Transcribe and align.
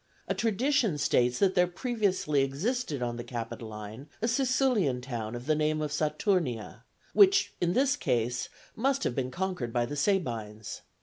A 0.27 0.33
tradition 0.33 0.97
states 0.97 1.37
that 1.37 1.53
there 1.53 1.67
previously 1.67 2.41
existed 2.41 3.03
on 3.03 3.17
the 3.17 3.23
Capitoline 3.23 4.07
a 4.19 4.27
Siculian 4.27 4.99
town 4.99 5.35
of 5.35 5.45
the 5.45 5.53
name 5.53 5.79
of 5.79 5.91
Saturnia, 5.91 6.85
which, 7.13 7.53
in 7.61 7.73
this 7.73 7.95
case, 7.97 8.49
must 8.75 9.03
have 9.03 9.13
been 9.13 9.29
conquered 9.29 9.71
by 9.71 9.85
the 9.85 9.95
Sabines. 9.95 10.81